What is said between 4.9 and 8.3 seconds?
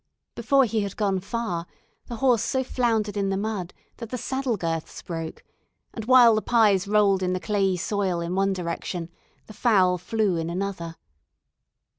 broke, and while the pies rolled into the clayey soil